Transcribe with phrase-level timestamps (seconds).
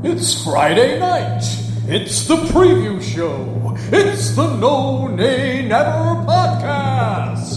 [0.00, 1.42] It's Friday night.
[1.88, 3.74] It's the preview show.
[3.90, 7.56] It's the No Nay Never podcast.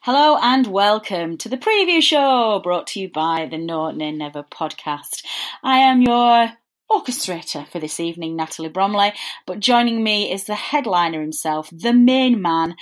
[0.00, 4.42] Hello and welcome to the preview show brought to you by the No Nay Never
[4.42, 5.24] podcast.
[5.62, 6.50] I am your
[6.90, 9.12] orchestrator for this evening, Natalie Bromley,
[9.46, 12.76] but joining me is the headliner himself, the main man,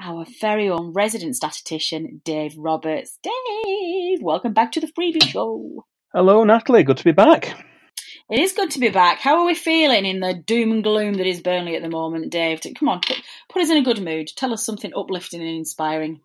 [0.00, 3.18] our very own resident statistician, Dave Roberts.
[3.22, 5.84] Dave, welcome back to the preview show.
[6.12, 6.84] Hello, Natalie.
[6.84, 7.56] Good to be back.
[8.30, 9.18] It is good to be back.
[9.18, 12.32] How are we feeling in the doom and gloom that is Burnley at the moment,
[12.32, 12.60] Dave?
[12.78, 14.28] Come on, put, put us in a good mood.
[14.34, 16.20] Tell us something uplifting and inspiring.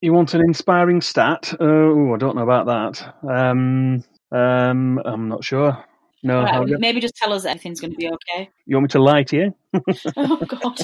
[0.00, 1.54] You want an inspiring stat?
[1.60, 3.14] Oh, I don't know about that.
[3.28, 5.84] Um, um, I'm not sure.
[6.24, 8.48] No, right, maybe just tell us everything's going to be okay.
[8.64, 9.54] You want me to lie to you?
[10.16, 10.80] oh God!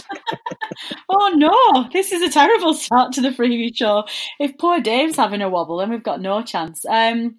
[1.08, 1.88] oh no!
[1.94, 4.04] This is a terrible start to the preview show.
[4.38, 6.84] If poor Dave's having a wobble, then we've got no chance.
[6.84, 7.36] Um,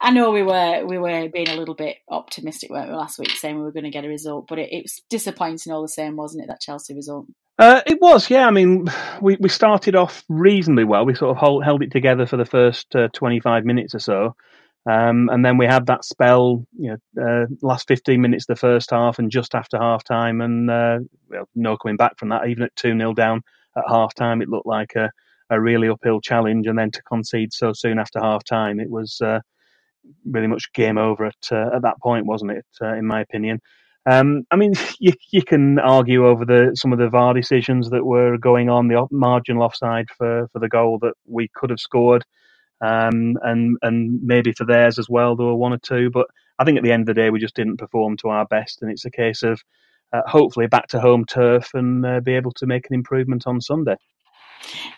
[0.00, 3.30] I know we were we were being a little bit optimistic, weren't we, last week,
[3.30, 5.88] saying we were going to get a result, but it, it was disappointing all the
[5.88, 6.46] same, wasn't it?
[6.46, 7.26] That Chelsea result.
[7.58, 8.46] Uh, it was, yeah.
[8.46, 8.86] I mean,
[9.20, 11.04] we, we started off reasonably well.
[11.04, 14.36] We sort of hold, held it together for the first uh, 25 minutes or so.
[14.86, 18.60] Um, and then we had that spell, you know, uh, last 15 minutes of the
[18.60, 20.40] first half and just after half time.
[20.40, 22.48] And uh, well, no coming back from that.
[22.48, 23.42] Even at 2 0 down
[23.76, 25.10] at half time, it looked like a,
[25.48, 26.66] a really uphill challenge.
[26.66, 29.40] And then to concede so soon after half time, it was uh,
[30.26, 33.60] really much game over at, uh, at that point, wasn't it, uh, in my opinion?
[34.06, 38.04] Um, I mean, you, you can argue over the some of the VAR decisions that
[38.04, 42.24] were going on, the marginal offside for, for the goal that we could have scored,
[42.80, 45.36] um, and and maybe for theirs as well.
[45.36, 46.26] There were one or two, but
[46.58, 48.82] I think at the end of the day, we just didn't perform to our best,
[48.82, 49.60] and it's a case of
[50.12, 53.60] uh, hopefully back to home turf and uh, be able to make an improvement on
[53.60, 53.96] Sunday.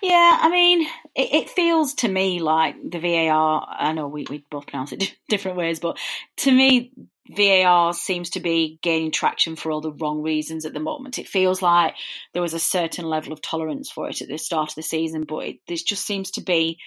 [0.03, 0.83] Yeah, I mean,
[1.15, 3.67] it, it, feels to me like the VAR.
[3.69, 5.99] I know we, we both pronounce it different ways, but
[6.39, 6.93] to me,
[7.31, 11.19] VAR seems to be gaining traction for all the wrong reasons at the moment.
[11.19, 11.95] It feels like
[12.33, 15.25] there was a certain level of tolerance for it at the start of the season,
[15.25, 16.79] but it, there just seems to be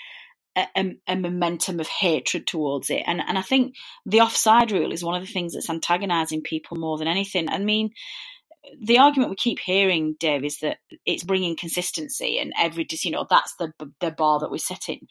[0.56, 3.04] a, a, momentum of hatred towards it.
[3.06, 6.78] And and I think the offside rule is one of the things that's antagonising people
[6.78, 7.50] more than anything.
[7.50, 7.92] I mean,
[8.82, 13.26] the argument we keep hearing, Dave, is that it's bringing consistency, and every you know
[13.30, 15.08] that's the the bar that we're setting.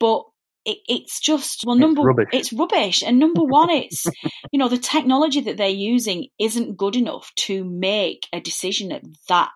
[0.00, 0.22] But
[0.64, 2.28] it, it's just well, number it's rubbish.
[2.32, 4.06] it's rubbish, and number one, it's
[4.52, 9.02] you know the technology that they're using isn't good enough to make a decision at
[9.28, 9.50] that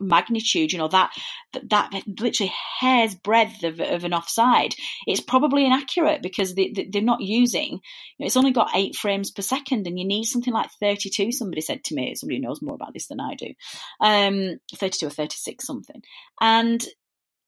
[0.00, 1.12] magnitude, you know, that
[1.52, 4.74] that, that literally hair's breadth of, of, an offside,
[5.06, 7.80] it's probably inaccurate because they, they, are not using, you
[8.18, 11.60] know, it's only got eight frames per second and you need something like 32, somebody
[11.60, 13.54] said to me, somebody knows more about this than I do,
[14.00, 16.02] um, 32 or 36 something.
[16.40, 16.84] And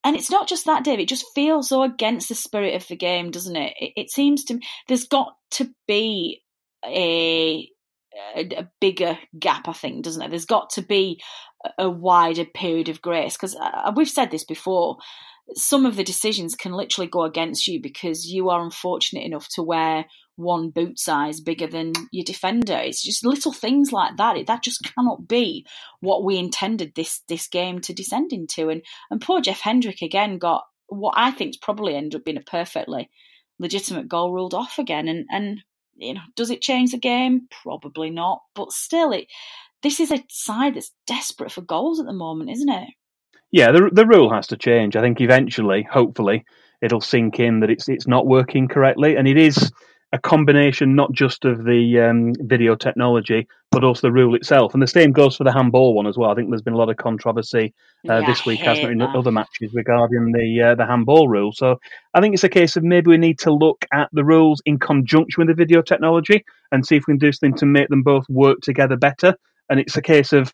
[0.03, 0.99] and it's not just that, Dave.
[0.99, 3.73] It just feels so against the spirit of the game, doesn't it?
[3.77, 6.43] It, it seems to me there's got to be
[6.85, 7.69] a
[8.35, 10.29] a, a, bigger gap, I think, doesn't it?
[10.29, 11.21] There's got to be
[11.77, 14.97] a wider period of grace because uh, we've said this before.
[15.55, 19.63] Some of the decisions can literally go against you because you are unfortunate enough to
[19.63, 20.05] wear
[20.37, 22.77] one boot size bigger than your defender.
[22.77, 24.37] It's just little things like that.
[24.37, 25.65] It, that just cannot be
[25.99, 28.69] what we intended this this game to descend into.
[28.69, 32.41] And and poor Jeff Hendrick again got what I think probably ended up being a
[32.41, 33.09] perfectly
[33.59, 35.07] legitimate goal ruled off again.
[35.07, 35.63] And and
[35.97, 37.47] you know, does it change the game?
[37.63, 38.41] Probably not.
[38.55, 39.27] But still, it
[39.83, 42.89] this is a side that's desperate for goals at the moment, isn't it?
[43.51, 44.95] Yeah, the the rule has to change.
[44.95, 46.45] I think eventually, hopefully,
[46.81, 49.71] it'll sink in that it's it's not working correctly, and it is
[50.13, 54.73] a combination not just of the um, video technology but also the rule itself.
[54.73, 56.31] And the same goes for the handball one as well.
[56.31, 57.73] I think there's been a lot of controversy
[58.09, 61.51] uh, Yeah, this week, hasn't there, in other matches regarding the uh, the handball rule.
[61.51, 61.77] So
[62.13, 64.79] I think it's a case of maybe we need to look at the rules in
[64.79, 68.03] conjunction with the video technology and see if we can do something to make them
[68.03, 69.35] both work together better.
[69.69, 70.53] And it's a case of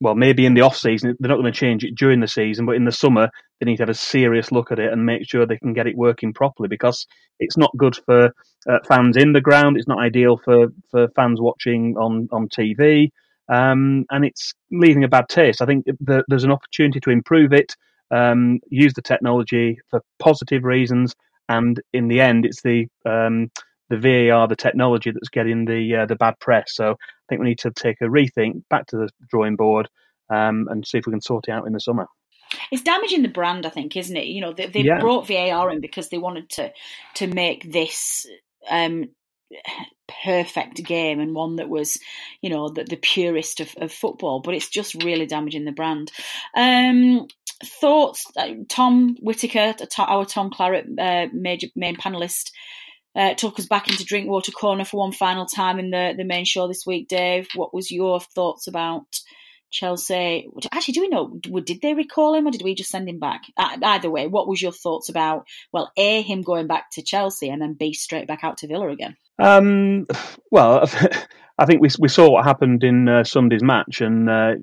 [0.00, 2.66] well, maybe in the off season they're not going to change it during the season,
[2.66, 3.30] but in the summer
[3.60, 5.86] they need to have a serious look at it and make sure they can get
[5.86, 7.06] it working properly because
[7.38, 8.34] it's not good for
[8.68, 9.76] uh, fans in the ground.
[9.76, 13.10] It's not ideal for, for fans watching on on TV,
[13.48, 15.62] um, and it's leaving a bad taste.
[15.62, 17.74] I think the, there's an opportunity to improve it,
[18.10, 21.14] um, use the technology for positive reasons,
[21.48, 23.50] and in the end, it's the um,
[23.90, 26.74] the VAR, the technology that's getting the uh, the bad press.
[26.74, 29.88] So I think we need to take a rethink, back to the drawing board,
[30.30, 32.06] um, and see if we can sort it out in the summer.
[32.70, 34.26] It's damaging the brand, I think, isn't it?
[34.26, 35.00] You know, they, they Yeah.
[35.00, 36.72] brought VAR in because they wanted to
[37.14, 38.26] to make this
[38.70, 39.08] um,
[40.24, 41.98] perfect game and one that was,
[42.42, 44.40] you know, the, the purest of, of football.
[44.40, 46.12] But it's just really damaging the brand.
[46.54, 47.26] Um,
[47.80, 52.50] thoughts, uh, Tom Whitaker, our Tom Claret, uh, major main panelist.
[53.16, 56.44] Uh, took us back into Drinkwater Corner for one final time in the, the main
[56.44, 57.48] show this week, Dave.
[57.54, 59.06] What was your thoughts about
[59.70, 60.48] Chelsea?
[60.72, 61.38] Actually, do we know?
[61.60, 63.42] Did they recall him or did we just send him back?
[63.56, 67.62] Either way, what was your thoughts about, well, A, him going back to Chelsea and
[67.62, 69.16] then B, straight back out to Villa again?
[69.38, 70.06] Um,
[70.50, 70.88] well,
[71.58, 74.54] I think we we saw what happened in uh, Sunday's match, and uh,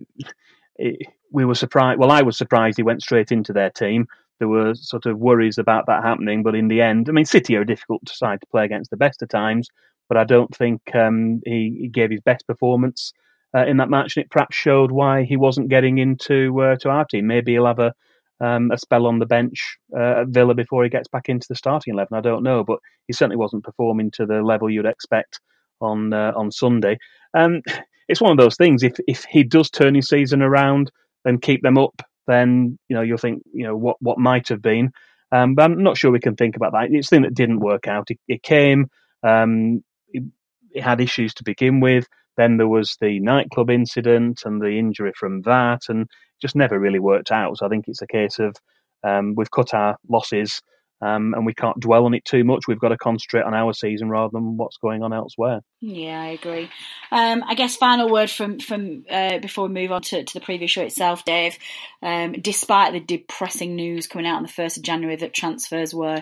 [0.76, 2.00] it, we were surprised.
[2.00, 4.08] Well, I was surprised he went straight into their team.
[4.42, 7.56] There were sort of worries about that happening, but in the end, I mean, City
[7.56, 9.70] are a difficult side to play against the best of times,
[10.10, 13.14] but I don't think um, he, he gave his best performance
[13.56, 16.90] uh, in that match, and it perhaps showed why he wasn't getting into uh, to
[16.90, 17.28] our team.
[17.28, 17.94] Maybe he'll have a
[18.42, 21.56] um, a spell on the bench uh, at Villa before he gets back into the
[21.56, 22.18] starting eleven.
[22.18, 25.40] I don't know, but he certainly wasn't performing to the level you'd expect
[25.80, 26.98] on uh, on Sunday.
[27.36, 27.62] Um,
[28.08, 28.82] it's one of those things.
[28.82, 30.92] If if he does turn his season around
[31.26, 32.02] and keep them up,
[32.32, 34.92] then you know you'll think you know what what might have been.
[35.34, 36.90] Um, but I'm not sure we can think about that.
[36.92, 38.12] It's the thing that didn't work out.
[38.12, 38.88] It, it came.
[39.24, 40.24] Um, it,
[40.72, 42.08] it had issues to begin with.
[42.38, 46.08] Then there was the nightclub incident and the injury from that, and
[46.42, 47.58] just never really worked out.
[47.58, 48.56] So I think it's a case of
[49.04, 50.62] um, we've cut our losses
[51.02, 52.68] um, and we can't dwell on it too much.
[52.68, 55.62] We've got to concentrate on our season rather than what's going on elsewhere.
[55.80, 56.70] Yeah, I agree.
[57.12, 60.46] Um, I guess final word from from uh, before we move on to, to the
[60.46, 61.58] preview show itself, Dave.
[62.02, 66.20] Um, despite the depressing news coming out on the first of January that transfers were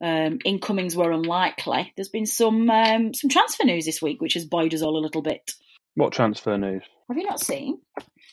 [0.00, 4.44] um, incomings were unlikely, there's been some um, some transfer news this week, which has
[4.44, 5.52] buoyed us all a little bit.
[5.94, 6.84] What transfer news?
[7.08, 7.80] Have you not seen?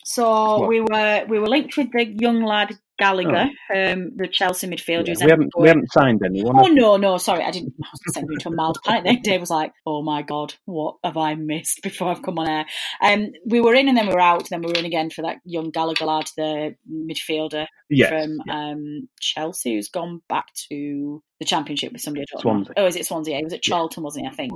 [0.06, 0.70] So What?
[0.70, 5.08] we were we were linked with the young lad Gallagher, um, the Chelsea midfielder.
[5.08, 6.56] Yeah, we haven't we haven't signed anyone.
[6.58, 7.74] Oh no, no, sorry, I didn't.
[7.84, 9.04] I was sending you to a mild panic.
[9.04, 12.50] Then Dave was like, "Oh my god, what have I missed before I've come on
[12.50, 12.66] air?"
[13.02, 14.50] Um, we were in and then we were out.
[14.50, 19.08] Then we were in again for that young Gallagher lad, the midfielder Yes, from um,
[19.20, 22.26] Chelsea, who's gone back to the Championship with somebody.
[22.40, 22.74] Swansea.
[22.78, 23.34] Oh, is it Swansea?
[23.34, 24.32] Yeah, he was at Charlton, wasn't he?
[24.32, 24.52] I think.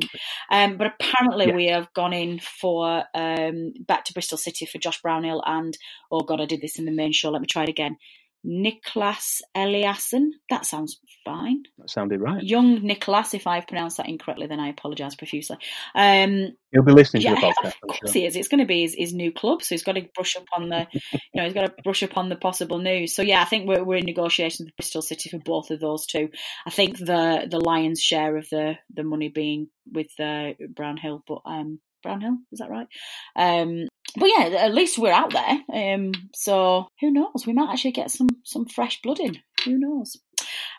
[0.50, 1.56] Um, but apparently, Yeah.
[1.56, 5.78] we have gone in for um, back to Bristol City for Josh Brownhill and
[6.12, 7.30] oh god, I did this in the main show.
[7.30, 7.98] Let me try it again.
[8.46, 10.30] Niclas Eliasson.
[10.50, 11.64] That sounds fine.
[11.78, 12.42] That sounded right.
[12.42, 15.58] Young Nicholas, if I've pronounced that incorrectly, then I apologise profusely.
[15.94, 17.68] Um, He'll be listening yeah, to the podcast.
[17.84, 18.14] of course sure.
[18.14, 18.36] he is.
[18.36, 20.70] It's going to be his, his new club, so he's got to brush up on
[20.70, 23.14] the, you know, he's got to brush up on the possible news.
[23.16, 26.06] So yeah, I think we're we're in negotiations with Bristol City for both of those
[26.06, 26.30] two.
[26.66, 31.42] I think the the Lions' share of the the money being with uh, Brownhill, but
[31.46, 32.88] um, Brownhill is that right?
[33.36, 33.88] Um,
[34.18, 35.94] but yeah, at least we're out there.
[35.96, 37.46] Um, so who knows?
[37.46, 39.38] We might actually get some some fresh blood in.
[39.66, 40.18] Who knows?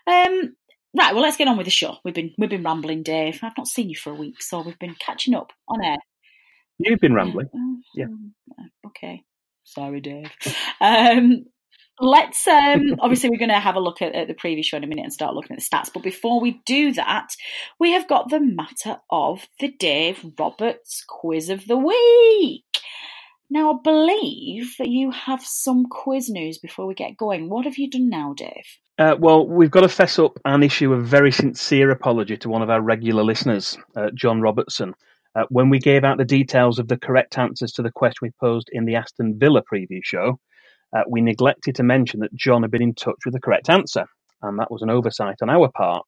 [0.07, 0.55] Um,
[0.97, 1.15] right.
[1.15, 1.97] Well, let's get on with the show.
[2.05, 3.41] We've been we've been rambling, Dave.
[3.43, 5.99] I've not seen you for a week, so we've been catching up on air.
[6.79, 7.49] You've been rambling.
[7.55, 8.07] Oh, Yeah.
[8.87, 9.23] Okay.
[9.65, 10.31] Sorry, Dave.
[10.81, 11.45] Um,
[12.01, 14.85] let's um, obviously we're going to have a look at, at the previous show in
[14.85, 15.91] a minute and start looking at the stats.
[15.93, 17.29] But before we do that,
[17.79, 22.65] we have got the matter of the Dave Roberts quiz of the week.
[23.53, 27.51] Now, I believe that you have some quiz news before we get going.
[27.51, 28.65] What have you done now, Dave?
[28.99, 32.63] Uh, well, we've got to fess up and issue a very sincere apology to one
[32.63, 34.95] of our regular listeners, uh, John Robertson.
[35.37, 38.31] Uh, when we gave out the details of the correct answers to the question we
[38.41, 40.41] posed in the Aston Villa preview show,
[40.97, 44.07] uh, we neglected to mention that John had been in touch with the correct answer,
[44.41, 46.07] and that was an oversight on our part.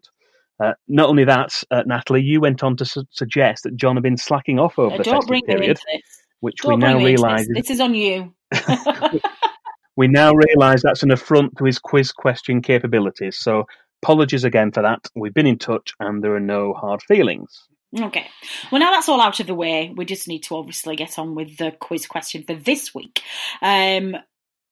[0.62, 4.02] Uh, not only that, uh, Natalie, you went on to su- suggest that John had
[4.02, 6.23] been slacking off over Uh, the don't festive bring period, into this.
[6.44, 7.48] Which Don't we now bring me into realise this.
[7.48, 8.34] is This is on you.
[9.96, 13.38] we now realise that's an affront to his quiz question capabilities.
[13.38, 13.64] So
[14.02, 15.08] apologies again for that.
[15.14, 17.66] We've been in touch and there are no hard feelings.
[17.98, 18.26] Okay.
[18.70, 21.34] Well, now that's all out of the way, we just need to obviously get on
[21.34, 23.22] with the quiz question for this week.
[23.62, 24.16] Um,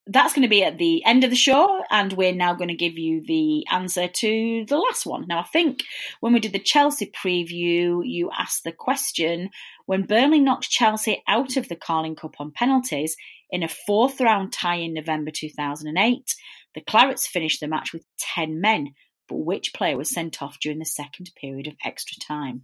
[0.07, 2.75] that's going to be at the end of the show, and we're now going to
[2.75, 5.27] give you the answer to the last one.
[5.29, 5.85] Now, I think
[6.21, 9.51] when we did the Chelsea preview, you asked the question
[9.87, 13.17] when Burnley knocked Chelsea out of the Carling Cup on penalties
[13.51, 16.35] in a fourth round tie in November 2008,
[16.75, 18.95] the Clarets finished the match with 10 men,
[19.29, 22.63] but which player was sent off during the second period of extra time?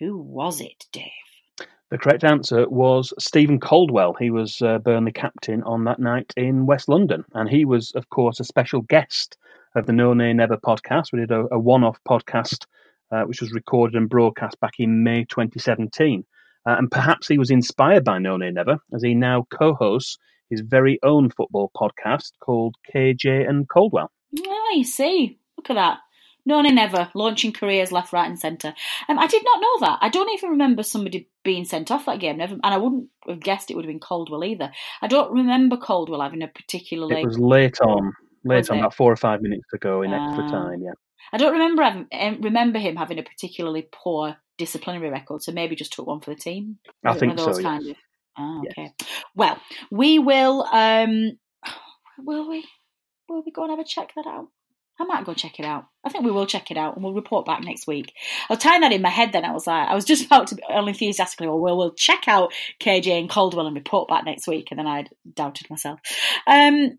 [0.00, 1.31] Who was it, Dave?
[1.92, 4.14] The correct answer was Steven Caldwell.
[4.14, 7.22] He was uh, Burnley captain on that night in West London.
[7.34, 9.36] And he was, of course, a special guest
[9.74, 11.12] of the No Nay Never podcast.
[11.12, 12.64] We did a, a one off podcast,
[13.10, 16.24] uh, which was recorded and broadcast back in May 2017.
[16.64, 20.16] Uh, and perhaps he was inspired by No Nay Never, as he now co hosts
[20.48, 24.10] his very own football podcast called KJ and Caldwell.
[24.38, 25.38] Oh, you see.
[25.58, 25.98] Look at that.
[26.44, 28.74] No Nay Never, launching careers left, right, and centre.
[29.08, 29.98] Um, I did not know that.
[30.00, 32.38] I don't even remember somebody being sent off that game.
[32.38, 34.72] Never, and I wouldn't have guessed it would have been Caldwell either.
[35.00, 37.20] I don't remember Caldwell having a particularly.
[37.20, 38.12] It was late on,
[38.44, 40.50] late on, about four or five minutes ago in uh, extra ah.
[40.50, 40.82] time.
[40.82, 40.92] Yeah.
[41.32, 45.92] I don't remember having, remember him having a particularly poor disciplinary record, so maybe just
[45.92, 46.78] took one for the team.
[47.04, 47.62] I think so.
[47.62, 47.96] Kind of,
[48.38, 48.92] oh, okay.
[48.98, 49.08] Yes.
[49.36, 50.64] Well, we will.
[50.72, 51.38] Um,
[52.18, 52.66] will we?
[53.28, 54.48] Will we go and have a check that out?
[55.02, 55.86] I might go check it out.
[56.04, 58.12] I think we will check it out and we'll report back next week.
[58.48, 59.44] I was tying that in my head then.
[59.44, 62.52] I was like, I was just about to be enthusiastically, well, we'll, we'll check out
[62.80, 64.68] KJ and Caldwell and report back next week.
[64.70, 65.98] And then I doubted myself.
[66.46, 66.98] Um,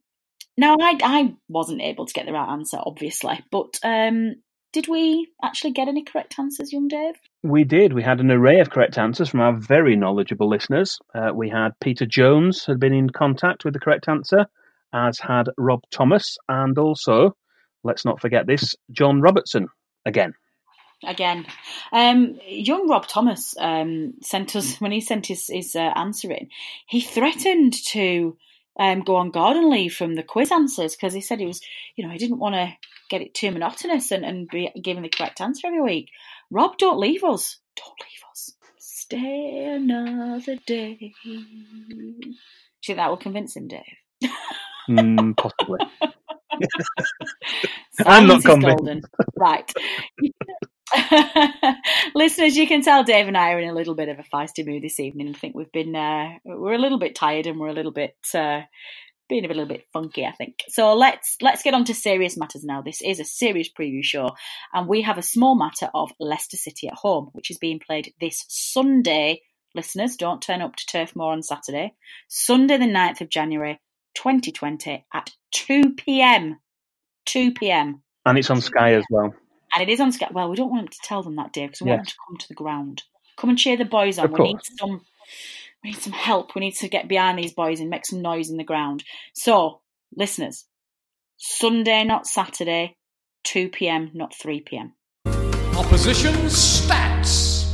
[0.58, 4.36] now, I, I wasn't able to get the right answer, obviously, but um,
[4.74, 7.16] did we actually get any correct answers, young Dave?
[7.42, 7.94] We did.
[7.94, 11.00] We had an array of correct answers from our very knowledgeable listeners.
[11.16, 14.46] Uh, we had Peter Jones had been in contact with the correct answer,
[14.94, 17.36] as had Rob Thomas, and also
[17.84, 19.68] let's not forget this, John Robertson
[20.06, 20.34] again.
[21.06, 21.46] Again,
[21.92, 26.50] um, young Rob Thomas um, sent us when he sent his, his uh, answer in.
[26.88, 28.38] He threatened to
[28.80, 31.62] um, go on garden leave from the quiz answers because he said he was,
[31.96, 32.74] you know, he didn't want to
[33.10, 36.10] get it too monotonous and, and be giving the correct answer every week.
[36.50, 37.60] Rob, don't leave us.
[37.76, 38.54] Don't leave us.
[38.80, 41.14] Stay another day.
[41.24, 42.36] Do you
[42.86, 43.82] think that will convince him, Dave?
[44.90, 45.80] Mm, possibly.
[48.06, 49.02] I'm not golden.
[49.36, 49.72] Right.
[52.16, 54.66] Listeners, you can tell Dave and I are in a little bit of a feisty
[54.66, 55.30] mood this evening.
[55.30, 58.16] I think we've been uh, we're a little bit tired and we're a little bit
[58.34, 58.62] uh,
[59.30, 60.26] being a little bit funky.
[60.26, 60.94] I think so.
[60.94, 62.82] Let's let's get on to serious matters now.
[62.82, 64.32] This is a serious preview show,
[64.74, 68.14] and we have a small matter of Leicester City at home, which is being played
[68.20, 69.42] this Sunday.
[69.76, 71.96] Listeners, don't turn up to Turf Moor on Saturday.
[72.28, 73.80] Sunday, the 9th of January,
[74.16, 76.60] 2020 at 2 p.m.
[77.26, 78.02] 2 p.m.
[78.26, 79.34] And it's on Sky as well.
[79.74, 80.30] And it is on Sky.
[80.32, 81.98] Well, we don't want them to tell them that, Dave, because we yes.
[81.98, 83.04] want them to come to the ground.
[83.38, 84.26] Come and cheer the boys on.
[84.26, 84.48] Of we course.
[84.48, 85.02] need some.
[85.84, 86.56] We need some help.
[86.56, 89.04] We need to get behind these boys and make some noise in the ground.
[89.34, 89.82] So,
[90.16, 90.66] listeners,
[91.38, 92.98] Sunday, not Saturday,
[93.44, 94.94] 2 p.m., not 3 p.m.
[95.76, 97.70] Opposition stats.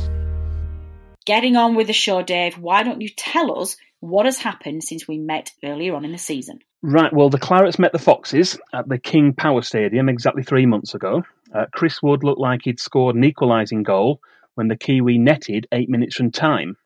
[1.24, 2.58] Getting on with the show, Dave.
[2.58, 6.18] Why don't you tell us what has happened since we met earlier on in the
[6.18, 6.58] season?
[6.82, 10.94] Right, well, the Clarets met the Foxes at the King Power Stadium exactly three months
[10.94, 11.22] ago.
[11.54, 14.20] Uh, Chris Wood looked like he'd scored an equalising goal
[14.54, 16.76] when the Kiwi netted eight minutes from time.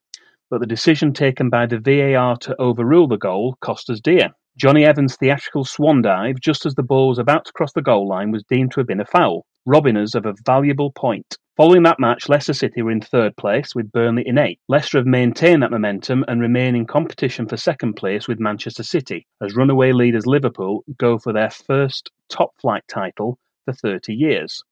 [0.51, 4.31] But the decision taken by the VAR to overrule the goal cost us dear.
[4.57, 8.09] Jonny Evans' theatrical swan dive just as the ball was about to cross the goal
[8.09, 11.37] line was deemed to have been a foul, robbing us of a valuable point.
[11.57, 14.61] Following that match, Leicester City were in third place with Burnley in eighth.
[14.69, 19.25] Leicester have maintained that momentum and remain in competition for second place with Manchester City,
[19.41, 24.65] as runaway leaders Liverpool go for their first top flight title for 30 years.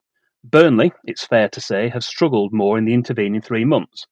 [0.43, 4.09] Burnley, it's fair to say, have struggled more in the intervening three months,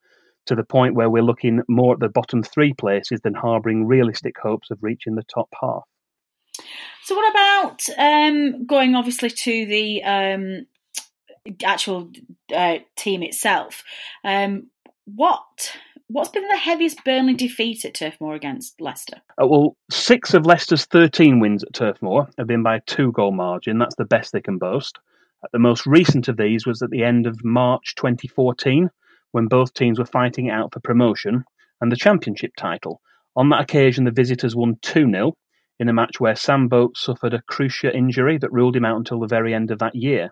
[0.47, 4.37] to the point where we're looking more at the bottom three places than harbouring realistic
[4.41, 5.83] hopes of reaching the top half.
[7.03, 10.67] So, what about um, going obviously to the um,
[11.65, 12.11] actual
[12.55, 13.83] uh, team itself.
[14.25, 14.71] Um,
[15.05, 15.77] what
[16.09, 19.21] what's been the heaviest Burnley defeat at Turf Moor against Leicester?
[19.41, 23.13] Uh, well, six of Leicester's 13 wins at Turf Moor have been by a two
[23.13, 23.79] goal margin.
[23.79, 24.99] That's the best they can boast.
[25.43, 28.91] Uh, the most recent of these was at the end of March 2014,
[29.33, 31.45] when both teams were fighting out for promotion
[31.81, 33.01] and the championship title.
[33.37, 35.33] On that occasion, the visitors won 2 0
[35.79, 39.21] in a match where Sam Vokes suffered a cruciate injury that ruled him out until
[39.21, 40.31] the very end of that year.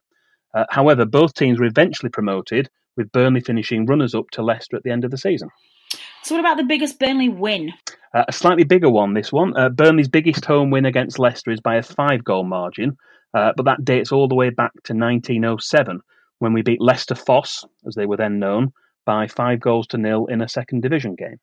[0.58, 4.82] Uh, however, both teams were eventually promoted, with Burnley finishing runners up to Leicester at
[4.82, 5.50] the end of the season.
[6.24, 7.72] So, what about the biggest Burnley win?
[8.12, 9.56] Uh, a slightly bigger one, this one.
[9.56, 12.96] Uh, Burnley's biggest home win against Leicester is by a five goal margin,
[13.34, 16.00] uh, but that dates all the way back to 1907
[16.40, 18.72] when we beat Leicester Fosse, as they were then known,
[19.06, 21.38] by five goals to nil in a second division game.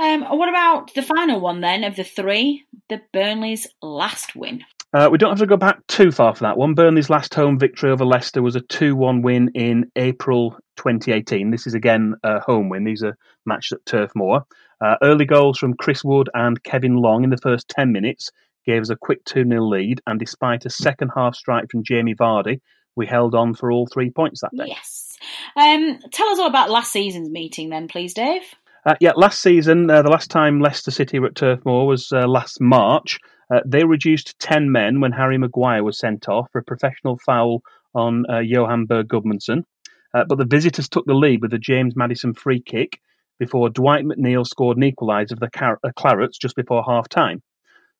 [0.00, 4.64] Um, what about the final one then of the three, the Burnley's last win?
[4.92, 6.74] Uh, we don't have to go back too far for that one.
[6.74, 11.50] Burnley's last home victory over Leicester was a 2 1 win in April 2018.
[11.50, 12.84] This is again a home win.
[12.84, 13.16] These are
[13.46, 14.42] matched at Turf Moor.
[14.80, 18.30] Uh, early goals from Chris Wood and Kevin Long in the first 10 minutes
[18.66, 20.00] gave us a quick 2 0 lead.
[20.06, 22.60] And despite a second half strike from Jamie Vardy,
[22.96, 24.64] we held on for all three points that day.
[24.68, 25.16] Yes.
[25.56, 28.42] Um, tell us all about last season's meeting then, please, Dave.
[28.86, 32.10] Uh, yeah, last season, uh, the last time Leicester City were at Turf Moor was
[32.12, 33.18] uh, last March.
[33.52, 37.62] Uh, they reduced 10 men when Harry Maguire was sent off for a professional foul
[37.94, 39.64] on uh, Johann Berg Gudmundsson.
[40.14, 43.00] Uh, but the visitors took the lead with a James Maddison free kick
[43.38, 47.42] before Dwight McNeil scored an equaliser for the Car- Clarets just before half time.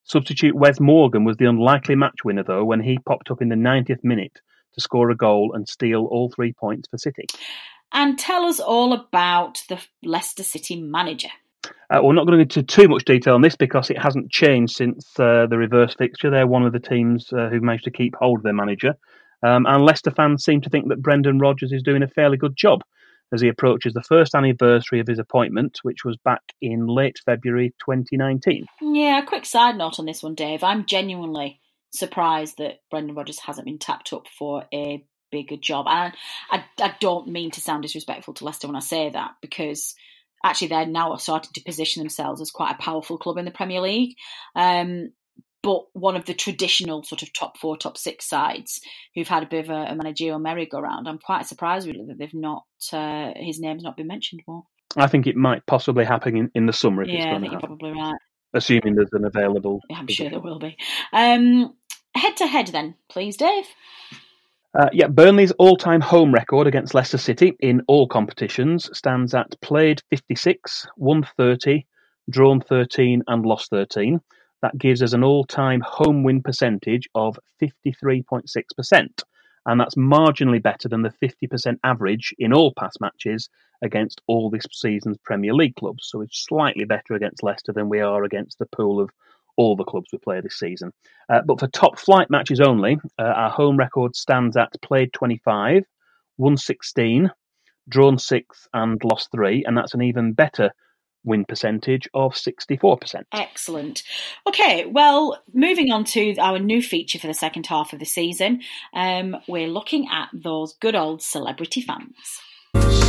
[0.04, 3.54] Substitute Wes Morgan was the unlikely match winner, though, when he popped up in the
[3.54, 4.40] 90th minute
[4.74, 7.26] to score a goal and steal all three points for City.
[7.92, 11.30] And tell us all about the Leicester City manager.
[11.90, 15.18] Uh, we're not going into too much detail on this because it hasn't changed since
[15.18, 16.30] uh, the reverse fixture.
[16.30, 18.94] They're one of the teams uh, who've managed to keep hold of their manager.
[19.42, 22.56] Um, and Leicester fans seem to think that Brendan Rodgers is doing a fairly good
[22.56, 22.82] job
[23.32, 27.74] as he approaches the first anniversary of his appointment, which was back in late February
[27.84, 28.66] 2019.
[28.80, 30.62] Yeah, a quick side note on this one, Dave.
[30.62, 31.60] I'm genuinely
[31.92, 35.86] surprised that Brendan Rodgers hasn't been tapped up for a bigger job.
[35.88, 36.14] And
[36.50, 39.94] I, I don't mean to sound disrespectful to Leicester when I say that because
[40.44, 43.80] actually they're now starting to position themselves as quite a powerful club in the Premier
[43.80, 44.16] League.
[44.54, 45.12] Um,
[45.62, 48.80] but one of the traditional sort of top four, top six sides
[49.14, 51.06] who've had a bit of a, a managerial merry-go-round.
[51.06, 54.64] I'm quite surprised really that they've not uh, his name's not been mentioned more.
[54.96, 57.02] I think it might possibly happen in, in the summer.
[57.02, 58.18] If yeah, it's I going think to you're probably right.
[58.52, 59.80] Assuming there's an available.
[59.94, 60.76] I'm sure there will be.
[61.12, 61.74] Um,
[62.16, 63.66] head to head, then, please, Dave.
[64.78, 70.00] Uh, yeah, Burnley's all-time home record against Leicester City in all competitions stands at played
[70.10, 71.84] 56, won 30,
[72.30, 74.20] drawn 13, and lost 13.
[74.62, 79.22] That gives us an all-time home win percentage of 53.6%,
[79.66, 83.48] and that's marginally better than the 50% average in all past matches
[83.82, 86.06] against all this season's Premier League clubs.
[86.08, 89.10] So it's slightly better against Leicester than we are against the pool of
[89.60, 90.90] all the clubs we play this season.
[91.28, 95.82] Uh, but for top flight matches only, uh, our home record stands at played 25,
[96.38, 97.30] won 16,
[97.86, 100.70] drawn 6, and lost 3, and that's an even better
[101.24, 103.24] win percentage of 64%.
[103.34, 104.02] Excellent.
[104.48, 108.62] Okay, well, moving on to our new feature for the second half of the season,
[108.94, 112.16] um, we're looking at those good old celebrity fans.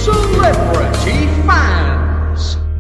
[0.03, 2.70] Celebrity fans.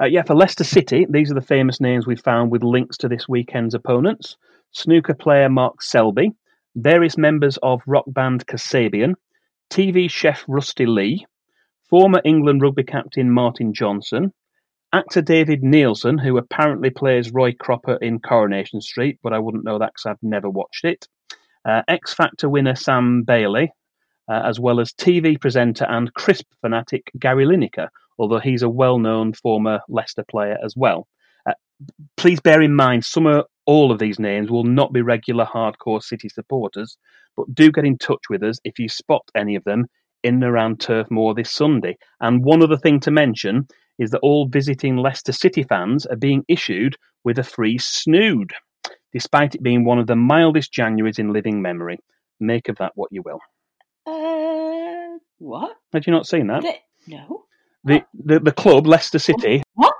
[0.00, 3.08] Uh, yeah, for Leicester City, these are the famous names we found with links to
[3.08, 4.36] this weekend's opponents.
[4.72, 6.32] Snooker player Mark Selby,
[6.74, 9.14] various members of rock band Kasabian,
[9.70, 11.24] TV chef Rusty Lee,
[11.88, 14.32] former England rugby captain Martin Johnson,
[14.92, 19.78] actor David Neilson, who apparently plays Roy Cropper in Coronation Street, but I wouldn't know
[19.78, 21.06] that because I've never watched it,
[21.64, 23.70] uh, X Factor winner Sam Bailey,
[24.28, 28.98] uh, as well as TV presenter and crisp fanatic Gary Lineker, although he's a well
[28.98, 31.06] known former Leicester player as well.
[31.48, 31.54] Uh,
[32.16, 36.02] please bear in mind, some or all of these names will not be regular hardcore
[36.02, 36.96] City supporters,
[37.36, 39.86] but do get in touch with us if you spot any of them
[40.22, 41.96] in and around Turf Moor this Sunday.
[42.20, 43.66] And one other thing to mention
[43.98, 48.52] is that all visiting Leicester City fans are being issued with a free snood,
[49.12, 51.98] despite it being one of the mildest Januaries in living memory.
[52.40, 53.40] Make of that what you will.
[54.06, 55.76] Uh, what?
[55.92, 56.62] Had you not seen that?
[57.06, 57.44] No.
[57.84, 59.92] The, the the club Leicester City, What?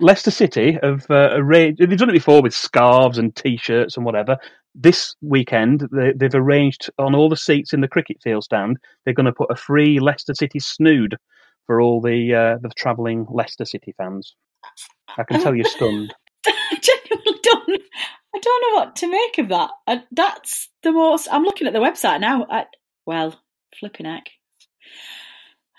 [0.00, 1.80] Leicester City have uh, arranged.
[1.80, 4.36] They've done it before with scarves and T-shirts and whatever.
[4.74, 8.78] This weekend, they, they've arranged on all the seats in the cricket field stand.
[9.04, 11.16] They're going to put a free Leicester City snood
[11.66, 14.34] for all the uh, the travelling Leicester City fans.
[15.16, 16.14] I can tell you're stunned.
[16.46, 17.82] I genuinely don't.
[18.34, 19.70] I don't know what to make of that.
[19.86, 21.28] Uh, that's the most.
[21.30, 22.46] I'm looking at the website now.
[22.50, 22.66] I,
[23.06, 23.40] well,
[23.78, 24.30] flipping heck.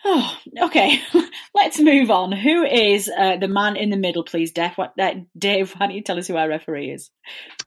[0.05, 1.01] Oh, okay.
[1.55, 2.31] Let's move on.
[2.31, 4.73] Who is uh, the man in the middle, please, Dave?
[4.75, 7.09] What, uh, Dave, why don't you tell us who our referee is?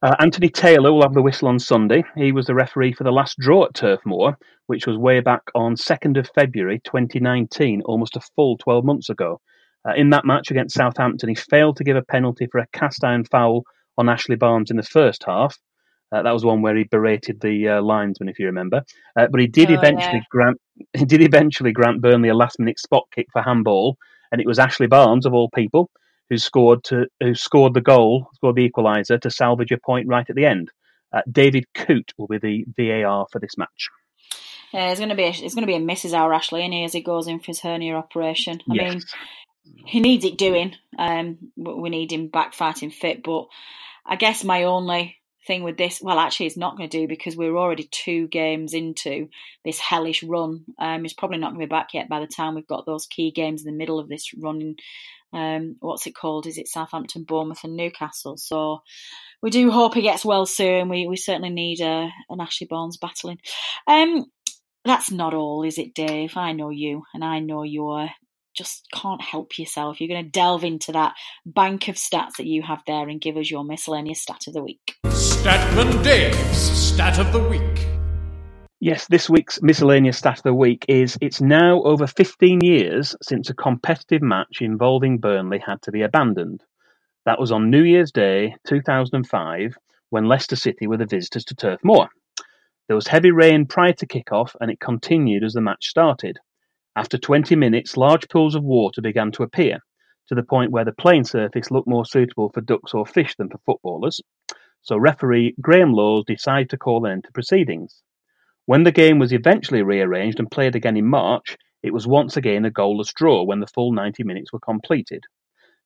[0.02, 2.04] Uh, Anthony Taylor will have the whistle on Sunday.
[2.16, 5.42] He was the referee for the last draw at Turf Moor, which was way back
[5.54, 9.40] on 2nd of February 2019, almost a full 12 months ago.
[9.86, 13.02] Uh, in that match against Southampton, he failed to give a penalty for a cast
[13.04, 13.64] iron foul
[13.96, 15.56] on Ashley Barnes in the first half.
[16.12, 18.82] Uh, that was one where he berated the uh, linesman, if you remember.
[19.18, 20.24] Uh, but he did Oh, eventually yeah.
[20.30, 20.58] grant
[20.96, 23.98] he did eventually grant Burnley a last minute spot kick for handball,
[24.32, 25.90] and it was Ashley Barnes of all people
[26.30, 30.28] who scored to who scored the goal, scored the equaliser to salvage a point right
[30.28, 30.70] at the end.
[31.12, 33.88] Uh, David Coote will be the VAR for this match.
[34.72, 36.14] Yeah, it's going to be a, it's going to be a Mrs.
[36.14, 38.62] Our Ashley, and as he goes in for his hernia operation.
[38.70, 38.76] I Yes.
[38.76, 39.06] mean,
[39.86, 40.74] he needs it doing.
[40.98, 43.22] Um, we need him back fighting fit.
[43.24, 43.46] But
[44.06, 45.16] I guess my only
[45.48, 48.72] thing with this, well, actually, it's not going to do because we're already two games
[48.74, 49.28] into
[49.64, 50.64] this hellish run.
[50.78, 53.06] Um, he's probably not going to be back yet by the time we've got those
[53.06, 54.76] key games in the middle of this run.
[55.32, 56.46] Um, what's it called?
[56.46, 58.36] Is it Southampton, Bournemouth, and Newcastle?
[58.36, 58.82] So
[59.42, 60.88] we do hope he gets well soon.
[60.88, 63.38] We we certainly need uh, an Ashley Barnes battling.
[63.88, 64.26] Um,
[64.84, 66.36] that's not all, is it, Dave?
[66.36, 68.08] I know you, and I know you're
[68.54, 70.00] just can't help yourself.
[70.00, 71.14] You're going to delve into that
[71.46, 74.62] bank of stats that you have there and give us your miscellaneous stat of the
[74.62, 74.96] week.
[75.38, 77.86] Statman Dave's Stat of the Week.
[78.80, 83.48] Yes, this week's miscellaneous stat of the week is it's now over 15 years since
[83.48, 86.64] a competitive match involving Burnley had to be abandoned.
[87.24, 89.76] That was on New Year's Day 2005
[90.10, 92.08] when Leicester City were the visitors to Turf Moor.
[92.88, 96.40] There was heavy rain prior to kick-off and it continued as the match started.
[96.96, 99.78] After 20 minutes, large pools of water began to appear,
[100.26, 103.48] to the point where the playing surface looked more suitable for ducks or fish than
[103.48, 104.20] for footballers.
[104.82, 108.02] So referee Graham Laws decided to call an end to proceedings.
[108.66, 112.64] When the game was eventually rearranged and played again in March, it was once again
[112.64, 115.24] a goalless draw when the full 90 minutes were completed.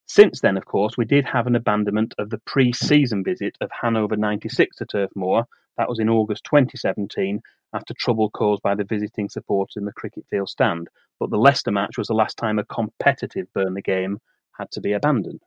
[0.07, 3.71] Since then, of course, we did have an abandonment of the pre season visit of
[3.71, 5.47] Hannover 96 to Turf Moor.
[5.77, 7.41] That was in August 2017
[7.73, 10.89] after trouble caused by the visiting supporters in the cricket field stand.
[11.19, 14.19] But the Leicester match was the last time a competitive Burnley game
[14.59, 15.41] had to be abandoned.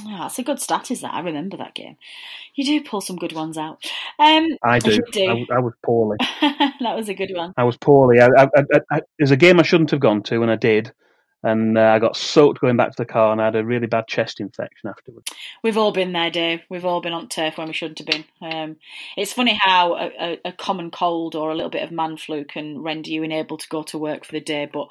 [0.00, 1.14] Oh, that's a good stat, is that?
[1.14, 1.96] I remember that game.
[2.54, 3.84] You do pull some good ones out.
[4.18, 4.98] Um, I do.
[5.12, 5.46] Do.
[5.50, 6.16] I, I was poorly.
[6.40, 7.54] that was a good one.
[7.56, 8.20] I was poorly.
[8.20, 10.92] I, I, it was a game I shouldn't have gone to, and I did.
[11.44, 13.86] And uh, I got soaked going back to the car, and I had a really
[13.86, 15.30] bad chest infection afterwards.
[15.62, 16.62] We've all been there, Dave.
[16.68, 18.24] We've all been on turf when we shouldn't have been.
[18.42, 18.76] Um,
[19.16, 22.82] it's funny how a, a, common cold or a little bit of man flu can
[22.82, 24.68] render you unable to go to work for the day.
[24.70, 24.88] But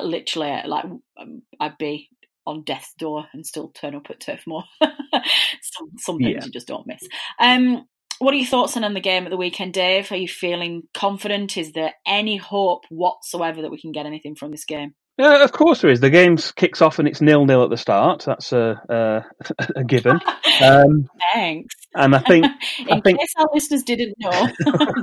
[0.00, 0.84] literally, like
[1.16, 2.08] um, I'd be
[2.46, 4.64] on death's door and still turn up at Turf Moor.
[4.82, 6.44] some some things Yeah.
[6.46, 7.00] you just don't miss.
[7.38, 7.86] Um,
[8.18, 10.10] what are your thoughts on the game at the weekend, Dave?
[10.12, 11.56] Are you feeling confident?
[11.56, 14.94] Is there any hope whatsoever that we can get anything from this game?
[15.18, 16.00] Yeah, of course there is.
[16.00, 18.22] The game kicks off and it's nil nil at the start.
[18.26, 19.24] That's a a,
[19.76, 20.18] a given.
[20.62, 21.74] Um, Thanks.
[21.94, 22.44] and I think
[22.78, 24.30] In I think case our listeners didn't know,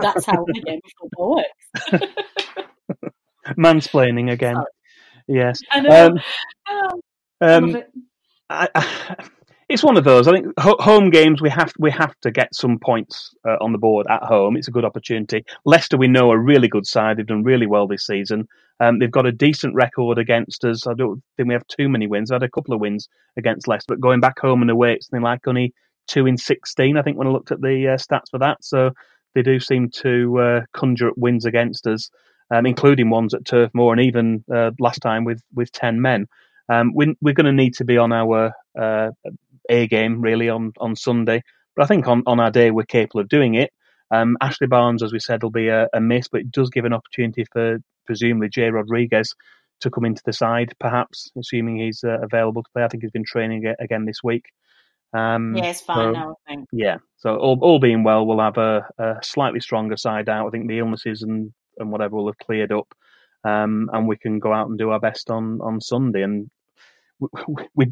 [0.02, 1.44] that's how the game of football
[1.92, 2.04] works.
[3.58, 4.58] mansplaining again.
[5.28, 5.60] Yes.
[5.72, 6.08] I know.
[6.08, 6.20] Um,
[6.70, 7.07] Oh, I
[7.42, 7.92] um, it.
[8.50, 9.28] I, I,
[9.70, 10.28] it's one of those.
[10.28, 13.74] I think ho- home games we have we have to get some points uh, on
[13.74, 14.56] the board at home.
[14.56, 15.44] It's a good opportunity.
[15.66, 17.18] Leicester, we know, are a really good side.
[17.18, 18.48] They've done really well this season.
[18.80, 20.88] Um, they've got a decent record against us.
[20.88, 22.32] I don't think we have too many wins.
[22.32, 25.10] I had a couple of wins against Leicester, but going back home and away, it's
[25.10, 25.74] something like only
[26.08, 26.98] two in sixteen.
[26.98, 28.92] I think when I looked at the uh, stats for that, so
[29.36, 32.10] they do seem to uh, conjure up wins against us,
[32.52, 36.28] um, including ones at Turf Moor and even uh, last time with with ten men.
[36.70, 39.12] Um, we, we're going to need to be on our uh,
[39.70, 41.42] A game really on, on Sunday,
[41.76, 43.72] but I think on, on our day we're capable of doing it.
[44.12, 46.86] Um, Ashley Barnes, as we said, will be a, a miss, but it does give
[46.86, 49.34] an opportunity for presumably Jay Rodriguez
[49.82, 52.84] to come into the side, perhaps, assuming he's uh, available to play.
[52.84, 54.46] I think he's been training again this week.
[55.14, 56.68] Um, Yeah, it's fine so- now, I think.
[56.72, 56.98] yeah.
[57.18, 60.48] So all, all being well, we'll have a, a slightly stronger side out.
[60.48, 62.88] I think the illnesses and, and whatever will have cleared up,
[63.44, 66.22] um, and we can go out and do our best on, on Sunday.
[66.24, 66.50] And
[67.20, 67.28] we,
[67.76, 67.92] we,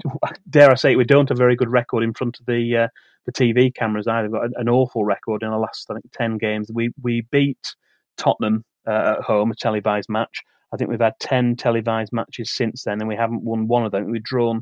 [0.50, 2.78] dare I say it, we don't have a very good record in front of the
[2.78, 2.88] uh,
[3.26, 4.30] the TV cameras either.
[4.30, 6.70] We've got an, awful record in the last I think ten games.
[6.74, 7.76] We we beat
[8.18, 10.42] Tottenham uh, at home, a televised match.
[10.74, 13.92] I think we've had ten televised matches since then, and we haven't won one of
[13.92, 14.12] them.
[14.12, 14.62] We've drawn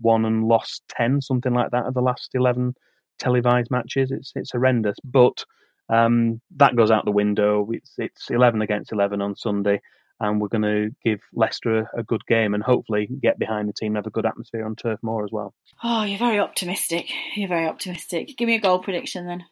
[0.00, 2.74] one and lost ten, something like that, of the last eleven
[3.18, 4.10] televised matches.
[4.10, 5.44] It's it's horrendous, but
[5.88, 7.68] um, that goes out the window.
[7.70, 9.80] It's it's eleven against eleven on Sunday,
[10.20, 13.72] and we're going to give Leicester a, a good game and hopefully get behind the
[13.72, 15.54] team and have a good atmosphere on Turf Moor as well.
[15.82, 17.10] Oh, you're very optimistic.
[17.36, 18.36] You're very optimistic.
[18.36, 19.44] Give me a goal prediction then.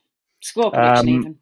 [0.43, 1.39] Score prediction, Um, even.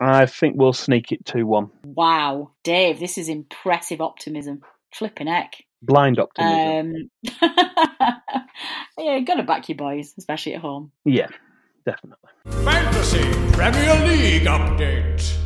[0.00, 1.70] I think we'll sneak it two one.
[1.84, 4.60] Wow, Dave, this is impressive optimism.
[4.92, 5.54] Flipping heck.
[5.82, 7.08] Blind optimism.
[7.22, 7.40] Um,
[8.98, 10.90] yeah, got to back your boys, especially at home.
[11.04, 11.28] yeah,
[11.86, 12.28] definitely.
[12.46, 15.45] Fantasy Premier League update.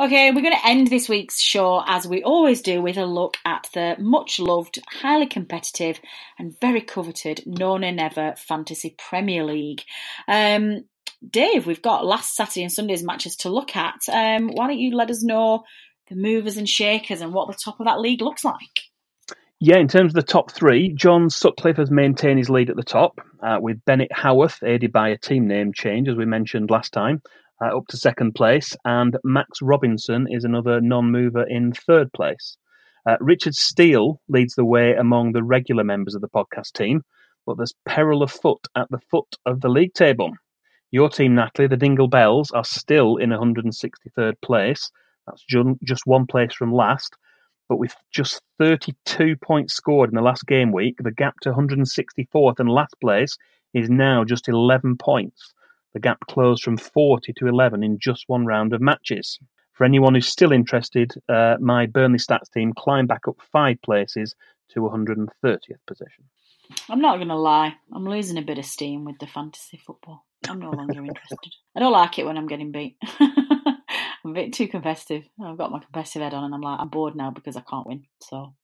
[0.00, 3.36] Okay, we're going to end this week's show as we always do with a look
[3.44, 6.00] at the much loved, highly competitive,
[6.38, 9.82] and very coveted No Nay Never Fantasy Premier League.
[10.26, 10.86] Um,
[11.28, 14.00] Dave, we've got last Saturday and Sunday's matches to look at.
[14.10, 15.64] Um, why don't you let us know
[16.08, 18.80] the movers and shakers and what the top of that league looks like?
[19.58, 22.82] Yeah, in terms of the top three, John Sutcliffe has maintained his lead at the
[22.82, 26.94] top, uh, with Bennett Howarth, aided by a team name change, as we mentioned last
[26.94, 27.20] time,
[27.62, 32.56] uh, up to second place, and Max Robinson is another non mover in third place.
[33.06, 37.02] Uh, Richard Steele leads the way among the regular members of the podcast team,
[37.46, 40.32] but there's peril afoot at the foot of the league table.
[40.90, 44.90] Your team, Natalie, the Dingle Bells, are still in 163rd place.
[45.26, 45.44] That's
[45.84, 47.14] just one place from last.
[47.68, 52.58] But with just 32 points scored in the last game week, the gap to 164th
[52.58, 53.36] and last place
[53.72, 55.54] is now just 11 points.
[55.92, 59.38] The gap closed from 40 to 11 in just one round of matches.
[59.72, 64.34] For anyone who's still interested, uh, my Burnley stats team climbed back up five places
[64.70, 66.24] to 130th position.
[66.88, 70.24] I'm not going to lie, I'm losing a bit of steam with the fantasy football.
[70.48, 71.52] I'm no longer interested.
[71.76, 72.96] I don't like it when I'm getting beat.
[73.20, 75.24] I'm a bit too competitive.
[75.42, 77.86] I've got my competitive head on, and I'm like, I'm bored now because I can't
[77.86, 78.04] win.
[78.22, 78.54] So,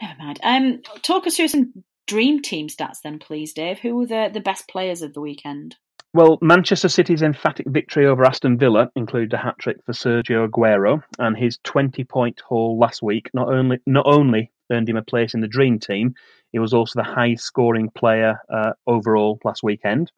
[0.00, 0.40] never mind.
[0.42, 3.78] Um, talk us through some dream team stats, then, please, Dave.
[3.80, 5.76] Who were the the best players of the weekend?
[6.18, 11.00] Well, Manchester City's emphatic victory over Aston Villa included a hat trick for Sergio Aguero,
[11.20, 15.34] and his 20 point haul last week not only not only earned him a place
[15.34, 16.16] in the dream team,
[16.50, 20.10] he was also the highest scoring player uh, overall last weekend.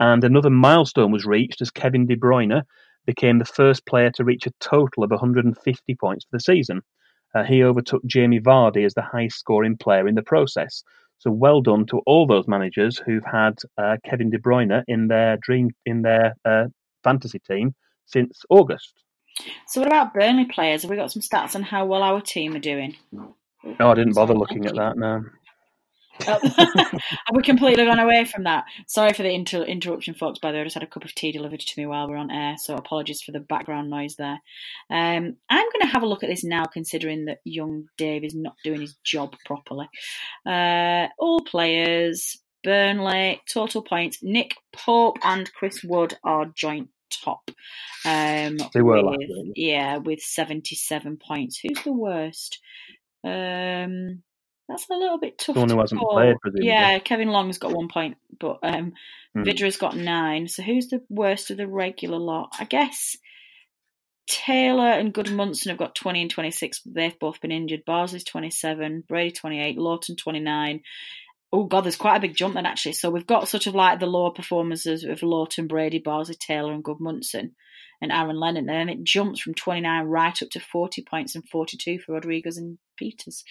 [0.00, 2.62] And another milestone was reached as Kevin De Bruyne
[3.04, 6.80] became the first player to reach a total of 150 points for the season.
[7.34, 10.82] Uh, he overtook Jamie Vardy as the highest scoring player in the process.
[11.22, 15.36] So well done to all those managers who've had uh, Kevin De Bruyne in their
[15.36, 16.64] dream in their uh,
[17.04, 18.92] fantasy team since August.
[19.68, 20.82] So what about Burnley players?
[20.82, 22.96] Have we got some stats on how well our team are doing?
[23.12, 23.36] No,
[23.78, 24.96] I didn't bother looking at that.
[24.96, 25.24] No.
[26.24, 26.42] Have
[27.32, 28.64] we completely gone away from that?
[28.86, 30.38] Sorry for the inter- interruption, folks.
[30.38, 32.16] By the way, I just had a cup of tea delivered to me while we're
[32.16, 34.40] on air, so apologies for the background noise there.
[34.90, 38.34] Um, I'm going to have a look at this now, considering that young Dave is
[38.34, 39.88] not doing his job properly.
[40.46, 44.18] Uh, all players, Burnley, total points.
[44.22, 47.50] Nick Pope and Chris Wood are joint top.
[48.04, 51.58] Um, they were, with, yeah, with 77 points.
[51.58, 52.60] Who's the worst?
[53.24, 54.22] Um,
[54.68, 55.54] that's a little bit tough.
[55.54, 56.68] The one who hasn't played, presumably.
[56.68, 58.94] Yeah, Kevin Long's got one point, but um,
[59.36, 59.44] mm.
[59.44, 60.48] Vydra's got nine.
[60.48, 62.54] So who's the worst of the regular lot?
[62.58, 63.16] I guess
[64.26, 66.82] Taylor and Gudmundsson have got 20 and 26.
[66.86, 67.84] They've both been injured.
[67.84, 70.82] Bardsley's 27, Brady 28, Lowton 29.
[71.54, 72.94] Oh, God, there's quite a big jump then, actually.
[72.94, 76.84] So we've got sort of like the lower performances of Lowton, Brady, Bardsley, Taylor, and
[76.84, 77.50] Gudmundsson
[78.02, 78.68] and Aaron Lennon.
[78.68, 82.58] And then it jumps from 29 right up to 40 points and 42 for Rodriguez
[82.58, 83.44] and Peters.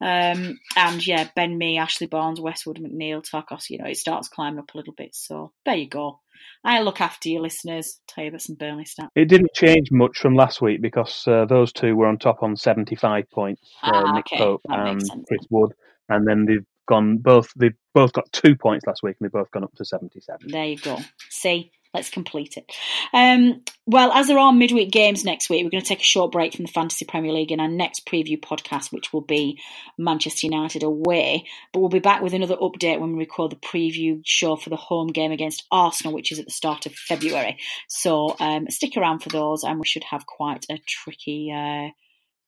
[0.00, 4.58] Um, and yeah, Ben Mee, Ashley Barnes, Westwood, McNeil, Tarkos, you know, it starts climbing
[4.58, 5.14] up a little bit.
[5.14, 6.20] So there you go.
[6.64, 8.00] I look after your listeners.
[8.08, 9.10] Tell you about some Burnley stats.
[9.14, 12.56] It didn't change much from last week because uh, those two were on top on
[12.56, 13.60] 75 points.
[13.82, 14.38] Uh, ah, Nick okay.
[14.38, 15.72] Pope and Chris Wood.
[16.08, 19.50] And then they've gone both, they've both got two points last week and they've both
[19.52, 20.48] gone up to 77.
[20.48, 20.98] There you go.
[21.30, 22.70] See, let's complete it.
[23.12, 26.32] Um, well, as there are midweek games next week, we're going to take a short
[26.32, 29.60] break from the Fantasy Premier League in our next preview podcast, which will be
[29.98, 31.46] Manchester United away.
[31.72, 34.76] But we'll be back with another update when we record the preview show for the
[34.76, 37.58] home game against Arsenal, which is at the start of February.
[37.88, 41.52] So um, stick around for those, and we should have quite a tricky.
[41.54, 41.90] Uh,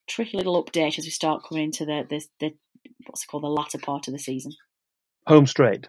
[0.06, 2.54] tricky little update as we start coming into the, the, the
[3.06, 4.52] what's it called the latter part of the season.
[5.26, 5.88] Home straight.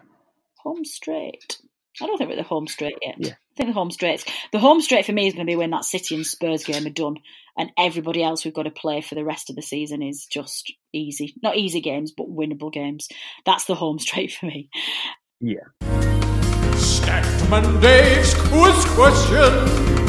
[0.62, 1.58] Home straight.
[2.00, 3.14] I don't think we're at the home straight yet.
[3.18, 3.32] Yeah.
[3.32, 4.24] I think the home straight.
[4.52, 6.86] The home straight for me is going to be when that City and Spurs game
[6.86, 7.16] are done,
[7.56, 10.72] and everybody else we've got to play for the rest of the season is just
[10.92, 11.34] easy.
[11.42, 13.08] Not easy games, but winnable games.
[13.44, 14.68] That's the home straight for me.
[15.40, 15.64] Yeah.
[16.76, 20.05] Statman Dave's quiz question.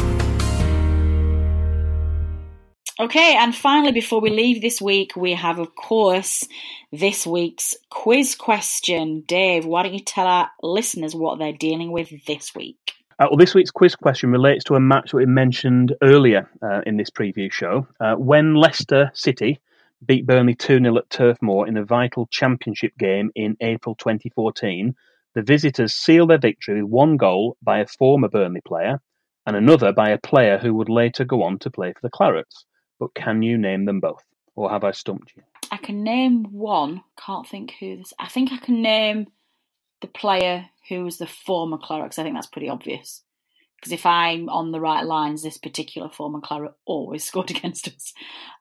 [3.00, 6.48] Okay, and finally, before we leave this week, we have, of course,
[6.90, 9.20] this week's quiz question.
[9.20, 12.94] Dave, why don't you tell our listeners what they're dealing with this week?
[13.20, 16.80] Uh, well, this week's quiz question relates to a match that we mentioned earlier uh,
[16.86, 17.86] in this preview show.
[18.00, 19.60] Uh, when Leicester City
[20.04, 24.92] beat Burnley 2 0 at Turf Moor in a vital championship game in April 2014,
[25.36, 29.00] the visitors sealed their victory with one goal by a former Burnley player
[29.46, 32.64] and another by a player who would later go on to play for the Clarets.
[32.98, 34.24] But can you name them both?
[34.54, 35.42] Or have I stumped you?
[35.70, 37.02] I can name one.
[37.16, 38.12] Can't think who this.
[38.18, 39.28] I think I can name
[40.00, 42.18] the player who was the former Clarets.
[42.18, 43.22] I think that's pretty obvious.
[43.76, 48.12] Because if I'm on the right lines, this particular former Claret always scored against us.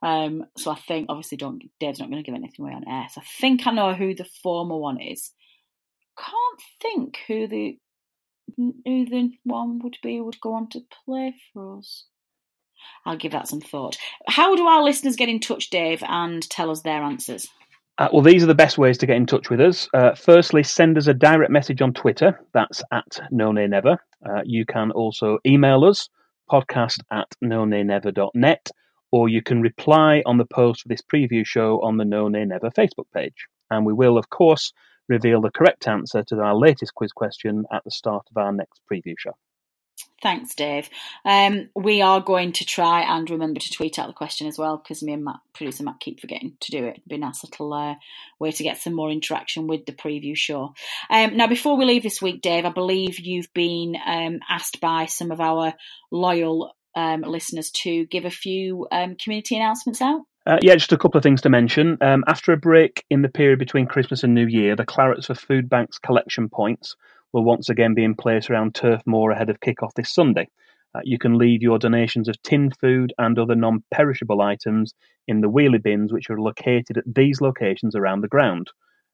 [0.04, 3.08] Um, so I think, obviously, don't Dave's not going to give anything away on air.
[3.12, 5.32] So I think I know who the former one is.
[6.18, 7.80] Can't think who the
[8.56, 12.06] who the one would be would go on to play for us.
[13.06, 13.98] I'll give that some thought.
[14.28, 17.48] How do our listeners get in touch, Dave, and tell us their answers?
[17.98, 19.90] Uh, well, these are the best ways to get in touch with us.
[19.94, 22.40] Uh, firstly, send us a direct message on Twitter.
[22.54, 23.98] That's at no nay never.
[24.24, 26.10] Uh, you can also email us,
[26.52, 28.70] podcast at no nay never.net,
[29.12, 32.46] or you can reply on the post for this preview show on the No Nay
[32.46, 33.48] Never Facebook page.
[33.70, 34.74] And we will, of course,
[35.08, 38.82] reveal the correct answer to our latest quiz question at the start of our next
[38.92, 39.34] preview show.
[40.22, 40.90] Thanks, Dave.
[41.26, 44.78] Um, we are going to try and remember to tweet out the question as well
[44.78, 46.90] because me and Matt, producer Matt, keep forgetting to do it.
[46.98, 47.96] It'd be a nice little uh,
[48.40, 50.74] way to get some more interaction with the preview show.
[51.12, 55.06] Um, now, before we leave this week, Dave, I believe you've been um, asked by
[55.06, 55.74] some of our
[56.10, 60.22] loyal um, listeners to give a few um, community announcements out.
[60.48, 61.98] Uh, yeah, just a couple of things to mention.
[62.02, 65.36] Um, after a break in the period between Christmas and New Year, the Clarets for
[65.36, 66.96] Food Bank's collection points
[67.34, 70.48] will once again be in place around Turf Moor ahead of kick-off this Sunday.
[70.96, 74.94] Uh, you can leave your donations of tinned food and other non-perishable items
[75.28, 78.68] in the wheelie bins, which are located at these locations around the ground.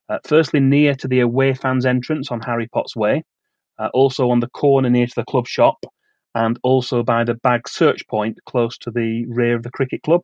[0.09, 3.23] Uh, firstly, near to the away fans entrance on Harry Potts Way,
[3.79, 5.83] uh, also on the corner near to the club shop,
[6.35, 10.21] and also by the bag search point close to the rear of the cricket club.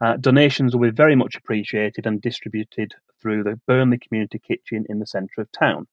[0.00, 5.00] Uh, donations will be very much appreciated and distributed through the Burnley Community Kitchen in
[5.00, 5.86] the centre of town.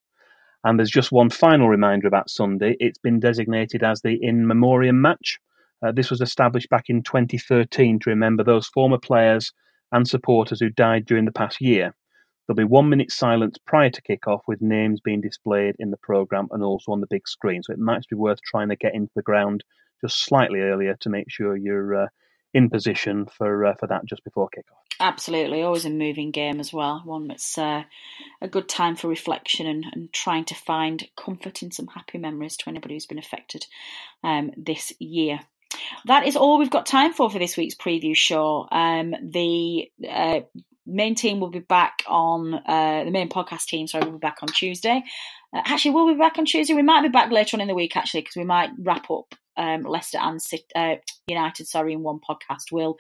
[0.65, 2.75] And there's just one final reminder about Sunday.
[2.79, 5.37] It's been designated as the In Memoriam match.
[5.85, 9.53] Uh, this was established back in 2013 to remember those former players
[9.91, 11.93] and supporters who died during the past year.
[12.47, 16.47] There'll be one minute silence prior to kick-off with names being displayed in the programme
[16.49, 17.61] and also on the big screen.
[17.61, 19.63] So it might be worth trying to get into the ground
[20.01, 22.07] just slightly earlier to make sure you're uh,
[22.55, 24.79] in position for uh, for that just before kickoff.
[25.01, 27.01] Absolutely, always a moving game as well.
[27.03, 27.83] One that's uh,
[28.41, 32.55] a good time for reflection and, and, trying to find comfort in some happy memories
[32.57, 33.65] to anybody who's been affected
[34.23, 35.41] um, this year.
[36.05, 38.69] That is all we've got time for for this week's preview show.
[38.71, 40.39] Um, the uh,
[40.87, 43.85] main team will be back on uh, the main podcast team.
[43.87, 45.03] Sorry, will be back on Tuesday.
[45.53, 46.73] Uh, actually, we'll be back on Tuesday.
[46.73, 49.35] We might be back later on in the week actually because we might wrap up
[49.57, 50.39] um, Leicester and
[50.75, 50.95] uh,
[51.27, 52.71] United, sorry, in one podcast.
[52.71, 52.97] We'll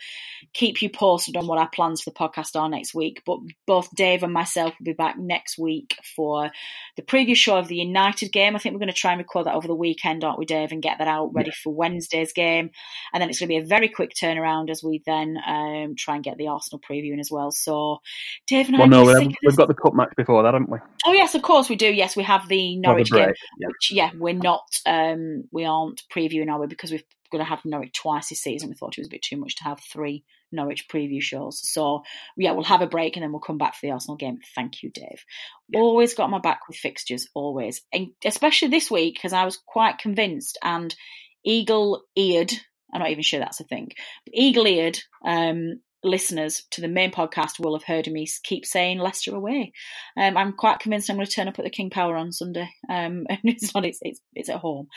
[0.53, 3.21] keep you posted on what our plans for the podcast are next week.
[3.25, 6.51] But both Dave and myself will be back next week for
[6.95, 8.55] the previous show of the United game.
[8.55, 10.71] I think we're going to try and record that over the weekend, aren't we, Dave,
[10.71, 12.71] and get that out ready for Wednesday's game.
[13.13, 16.15] And then it's going to be a very quick turnaround as we then um, try
[16.15, 17.51] and get the Arsenal preview in as well.
[17.51, 18.01] So,
[18.47, 18.87] Dave and well, I.
[18.87, 20.79] no, we've, we've got the cup match before that, haven't we?
[21.05, 21.87] Oh yes, of course we do.
[21.87, 23.67] Yes, we have the Norwich game, yeah.
[23.67, 27.65] which yeah, we're not, um, we aren't previewing are we because we've going to have
[27.65, 28.69] Norwich twice this season.
[28.69, 31.59] We thought it was a bit too much to have three Norwich preview shows.
[31.67, 32.03] So
[32.37, 34.39] yeah, we'll have a break and then we'll come back for the Arsenal game.
[34.55, 35.23] Thank you, Dave.
[35.69, 35.79] Yeah.
[35.79, 39.97] Always got my back with fixtures, always, and especially this week because I was quite
[39.97, 40.95] convinced and
[41.43, 42.53] eagle-eared.
[42.93, 43.91] I'm not even sure that's a thing.
[44.31, 49.73] Eagle-eared um, listeners to the main podcast will have heard me keep saying Leicester away.
[50.17, 52.69] Um, I'm quite convinced I'm going to turn up at the King Power on Sunday.
[52.89, 54.87] Um, and it's not, it's, it's, it's at home.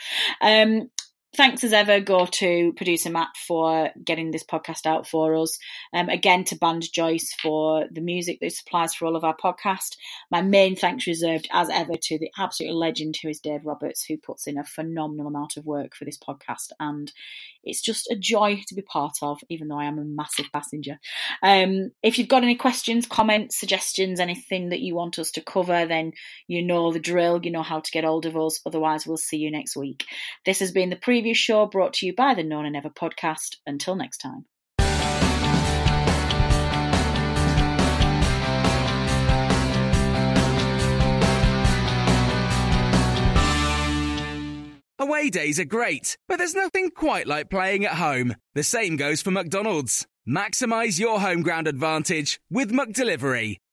[0.41, 0.89] Um,
[1.35, 5.57] thanks as ever go to producer Matt for getting this podcast out for us.
[5.93, 9.97] Um, again to Band Joyce for the music that supplies for all of our podcast.
[10.31, 14.17] My main thanks reserved as ever to the absolute legend who is Dave Roberts, who
[14.17, 17.11] puts in a phenomenal amount of work for this podcast, and
[17.63, 20.99] it's just a joy to be part of, even though I am a massive passenger.
[21.43, 25.85] Um, if you've got any questions, comments, suggestions, anything that you want us to cover,
[25.85, 26.13] then
[26.47, 27.39] you know the drill.
[27.43, 28.61] You know how to get hold of us.
[28.65, 30.05] Otherwise, we'll see you next week.
[30.45, 32.89] This has been the pre preview show brought to you by the No Nay Never
[32.89, 33.57] podcast.
[33.65, 34.45] Until next time.
[45.01, 48.35] Away days are great, but there's nothing quite like playing at home.
[48.53, 50.05] The same goes for McDonald's.
[50.27, 53.57] Maximize your home ground advantage with McDelivery.